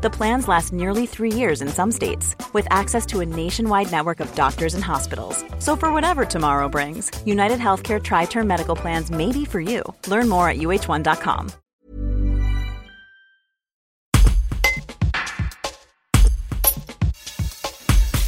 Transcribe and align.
The 0.00 0.10
plans 0.10 0.46
last 0.46 0.72
nearly 0.72 1.06
three 1.06 1.32
years 1.32 1.60
in 1.60 1.66
some 1.66 1.90
states, 1.90 2.36
with 2.52 2.68
access 2.70 3.04
to 3.06 3.18
a 3.18 3.26
nationwide 3.26 3.90
network 3.90 4.20
of 4.20 4.32
doctors 4.36 4.74
and 4.74 4.84
hospitals. 4.84 5.44
So, 5.58 5.74
for 5.74 5.92
whatever 5.92 6.24
tomorrow 6.24 6.68
brings, 6.68 7.10
United 7.26 7.58
Healthcare 7.58 8.00
Tri 8.00 8.26
Term 8.26 8.46
Medical 8.46 8.76
Plans 8.76 9.10
may 9.10 9.32
be 9.32 9.44
for 9.44 9.60
you. 9.60 9.82
Learn 10.06 10.28
more 10.28 10.48
at 10.48 10.58
uh1.com. 10.58 11.48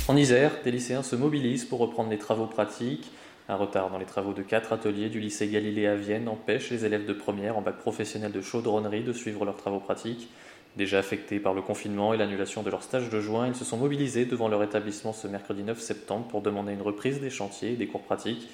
En 0.08 0.16
Isère, 0.16 0.50
des 0.64 0.72
lycéens 0.72 1.04
se 1.04 1.14
mobilisent 1.14 1.64
pour 1.64 1.78
reprendre 1.78 2.10
les 2.10 2.18
travaux 2.18 2.46
pratiques. 2.46 3.12
Un 3.48 3.54
retard 3.54 3.90
dans 3.90 3.98
les 3.98 4.06
travaux 4.06 4.32
de 4.32 4.42
quatre 4.42 4.72
ateliers 4.72 5.08
du 5.08 5.20
lycée 5.20 5.46
Galilée 5.46 5.86
à 5.86 5.94
Vienne 5.94 6.28
empêche 6.28 6.70
les 6.70 6.84
élèves 6.84 7.06
de 7.06 7.12
première 7.12 7.56
en 7.56 7.62
bac 7.62 7.76
professionnel 7.78 8.32
de 8.32 8.40
chaudronnerie 8.40 9.04
de 9.04 9.12
suivre 9.12 9.44
leurs 9.44 9.56
travaux 9.56 9.78
pratiques. 9.78 10.28
Déjà 10.76 10.98
affectés 10.98 11.40
par 11.40 11.52
le 11.52 11.62
confinement 11.62 12.14
et 12.14 12.16
l'annulation 12.16 12.62
de 12.62 12.70
leur 12.70 12.82
stage 12.82 13.10
de 13.10 13.20
juin, 13.20 13.48
ils 13.48 13.56
se 13.56 13.64
sont 13.64 13.76
mobilisés 13.76 14.24
devant 14.24 14.48
leur 14.48 14.62
établissement 14.62 15.12
ce 15.12 15.26
mercredi 15.26 15.64
9 15.64 15.80
septembre 15.80 16.28
pour 16.28 16.42
demander 16.42 16.72
une 16.72 16.82
reprise 16.82 17.20
des 17.20 17.30
chantiers 17.30 17.72
et 17.72 17.76
des 17.76 17.88
cours 17.88 18.02
pratiques. 18.02 18.48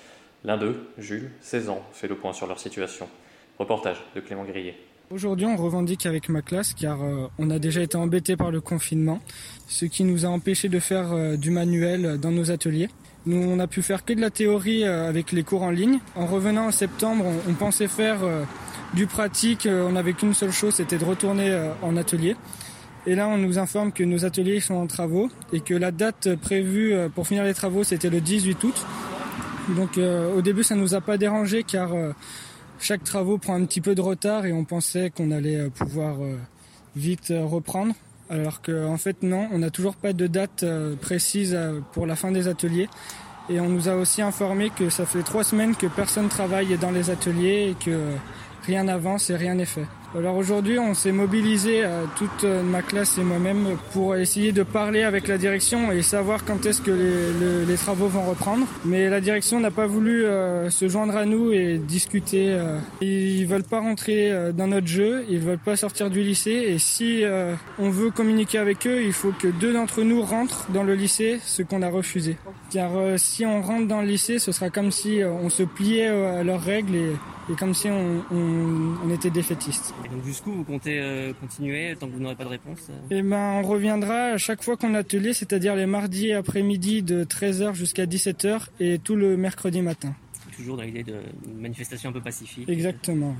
L'un 0.44 0.56
d'eux, 0.56 0.86
Jules, 0.96 1.30
16 1.40 1.68
ans, 1.68 1.82
fait 1.92 2.08
le 2.08 2.16
point 2.16 2.32
sur 2.32 2.46
leur 2.46 2.58
situation. 2.58 3.08
Reportage 3.58 4.02
de 4.14 4.20
Clément 4.20 4.44
Grillet. 4.44 4.76
Aujourd'hui, 5.10 5.46
on 5.46 5.56
revendique 5.56 6.06
avec 6.06 6.28
ma 6.28 6.42
classe 6.42 6.74
car 6.74 7.02
euh, 7.02 7.28
on 7.38 7.50
a 7.50 7.58
déjà 7.58 7.80
été 7.80 7.96
embêté 7.96 8.36
par 8.36 8.50
le 8.50 8.60
confinement, 8.60 9.20
ce 9.68 9.84
qui 9.84 10.02
nous 10.02 10.24
a 10.26 10.28
empêché 10.28 10.68
de 10.68 10.80
faire 10.80 11.12
euh, 11.12 11.36
du 11.36 11.50
manuel 11.50 12.18
dans 12.18 12.32
nos 12.32 12.50
ateliers. 12.50 12.88
Nous, 13.24 13.36
on 13.36 13.58
a 13.60 13.66
pu 13.66 13.82
faire 13.82 14.04
que 14.04 14.14
de 14.14 14.20
la 14.20 14.30
théorie 14.30 14.84
euh, 14.84 15.08
avec 15.08 15.32
les 15.32 15.44
cours 15.44 15.62
en 15.62 15.70
ligne. 15.70 16.00
En 16.16 16.26
revenant 16.26 16.66
en 16.66 16.72
septembre, 16.72 17.24
on, 17.24 17.50
on 17.50 17.54
pensait 17.54 17.88
faire 17.88 18.18
du 18.94 19.06
pratique. 19.06 19.68
on 19.70 19.92
n'avait 19.92 20.12
qu'une 20.12 20.34
seule 20.34 20.52
chose, 20.52 20.74
c'était 20.74 20.98
de 20.98 21.04
retourner 21.04 21.70
en 21.82 21.96
atelier. 21.96 22.36
Et 23.06 23.14
là, 23.14 23.28
on 23.28 23.38
nous 23.38 23.58
informe 23.58 23.92
que 23.92 24.02
nos 24.02 24.24
ateliers 24.24 24.60
sont 24.60 24.74
en 24.74 24.86
travaux 24.86 25.28
et 25.52 25.60
que 25.60 25.74
la 25.74 25.90
date 25.90 26.34
prévue 26.36 26.94
pour 27.14 27.26
finir 27.26 27.44
les 27.44 27.54
travaux, 27.54 27.84
c'était 27.84 28.10
le 28.10 28.20
18 28.20 28.64
août. 28.64 28.86
Donc, 29.76 29.98
au 29.98 30.42
début, 30.42 30.62
ça 30.62 30.74
nous 30.74 30.94
a 30.94 31.00
pas 31.00 31.18
dérangé 31.18 31.62
car 31.62 31.90
chaque 32.78 33.04
travaux 33.04 33.38
prend 33.38 33.54
un 33.54 33.64
petit 33.64 33.80
peu 33.80 33.94
de 33.94 34.00
retard 34.00 34.44
et 34.44 34.52
on 34.52 34.64
pensait 34.64 35.10
qu'on 35.10 35.30
allait 35.30 35.56
euh, 35.56 35.70
pouvoir 35.70 36.16
euh, 36.20 36.36
vite 36.94 37.30
euh, 37.30 37.44
reprendre. 37.44 37.94
Alors 38.28 38.60
qu'en 38.60 38.92
en 38.92 38.96
fait 38.96 39.22
non, 39.22 39.48
on 39.52 39.58
n'a 39.58 39.70
toujours 39.70 39.94
pas 39.94 40.12
de 40.12 40.26
date 40.26 40.64
précise 41.00 41.56
pour 41.92 42.06
la 42.06 42.16
fin 42.16 42.32
des 42.32 42.48
ateliers. 42.48 42.88
Et 43.48 43.60
on 43.60 43.68
nous 43.68 43.88
a 43.88 43.94
aussi 43.94 44.20
informé 44.20 44.70
que 44.70 44.90
ça 44.90 45.06
fait 45.06 45.22
trois 45.22 45.44
semaines 45.44 45.76
que 45.76 45.86
personne 45.86 46.28
travaille 46.28 46.76
dans 46.76 46.90
les 46.90 47.10
ateliers 47.10 47.70
et 47.70 47.84
que 47.84 48.00
rien 48.66 48.84
n'avance 48.84 49.30
et 49.30 49.36
rien 49.36 49.54
n'est 49.54 49.64
fait. 49.64 49.86
Alors 50.16 50.36
aujourd'hui, 50.36 50.78
on 50.78 50.94
s'est 50.94 51.12
mobilisé, 51.12 51.84
euh, 51.84 52.04
toute 52.16 52.44
euh, 52.44 52.62
ma 52.62 52.80
classe 52.80 53.18
et 53.18 53.22
moi-même, 53.22 53.76
pour 53.92 54.16
essayer 54.16 54.52
de 54.52 54.62
parler 54.62 55.02
avec 55.02 55.28
la 55.28 55.36
direction 55.36 55.92
et 55.92 56.00
savoir 56.00 56.44
quand 56.46 56.64
est-ce 56.64 56.80
que 56.80 57.66
les, 57.68 57.74
travaux 57.76 58.06
vont 58.06 58.22
reprendre. 58.22 58.66
Mais 58.86 59.10
la 59.10 59.20
direction 59.20 59.60
n'a 59.60 59.70
pas 59.70 59.86
voulu 59.86 60.24
euh, 60.24 60.70
se 60.70 60.88
joindre 60.88 61.16
à 61.16 61.26
nous 61.26 61.52
et 61.52 61.76
discuter. 61.76 62.58
Ils 63.02 63.44
veulent 63.46 63.64
pas 63.64 63.80
rentrer 63.80 64.32
dans 64.54 64.66
notre 64.66 64.86
jeu, 64.86 65.26
ils 65.28 65.38
veulent 65.38 65.58
pas 65.58 65.76
sortir 65.76 66.08
du 66.08 66.22
lycée. 66.22 66.64
Et 66.68 66.78
si 66.78 67.22
on 67.78 67.90
veut 67.90 68.10
communiquer 68.10 68.58
avec 68.58 68.86
eux, 68.86 69.02
il 69.04 69.12
faut 69.12 69.32
que 69.38 69.48
deux 69.48 69.74
d'entre 69.74 70.02
nous 70.02 70.22
rentrent 70.22 70.66
dans 70.70 70.82
le 70.82 70.94
lycée, 70.94 71.38
ce 71.44 71.62
qu'on 71.62 71.82
a 71.82 71.88
refusé. 71.88 72.38
Car 72.70 72.90
si 73.16 73.44
on 73.44 73.60
rentre 73.60 73.86
dans 73.86 74.00
le 74.00 74.06
lycée, 74.06 74.38
ce 74.38 74.50
sera 74.52 74.70
comme 74.70 74.90
si 74.90 75.20
on 75.24 75.50
se 75.50 75.62
pliait 75.62 76.06
à 76.06 76.42
leurs 76.42 76.62
règles 76.62 76.94
et 76.96 77.12
et 77.50 77.54
comme 77.54 77.74
si 77.74 77.88
on, 77.88 78.24
on, 78.30 79.10
était 79.10 79.30
défaitiste. 79.30 79.94
Et 80.04 80.08
donc 80.08 80.24
jusqu'où 80.24 80.52
vous 80.52 80.64
comptez 80.64 81.00
euh, 81.00 81.32
continuer 81.40 81.94
tant 81.98 82.06
que 82.08 82.12
vous 82.12 82.20
n'aurez 82.20 82.34
pas 82.34 82.44
de 82.44 82.50
réponse 82.50 82.88
euh 82.90 82.94
Eh 83.10 83.22
ben, 83.22 83.36
on 83.36 83.62
reviendra 83.62 84.32
à 84.32 84.38
chaque 84.38 84.62
fois 84.62 84.76
qu'on 84.76 84.94
a 84.94 84.98
atelier, 84.98 85.32
c'est-à-dire 85.32 85.76
les 85.76 85.86
mardis 85.86 86.32
après-midi 86.32 87.02
de 87.02 87.24
13h 87.24 87.74
jusqu'à 87.74 88.06
17h 88.06 88.66
et 88.80 88.98
tout 88.98 89.14
le 89.14 89.36
mercredi 89.36 89.80
matin. 89.82 90.14
Toujours 90.56 90.76
dans 90.76 90.82
l'idée 90.82 91.04
de 91.04 91.20
manifestation 91.54 92.10
un 92.10 92.12
peu 92.12 92.20
pacifique. 92.20 92.68
Exactement. 92.68 93.36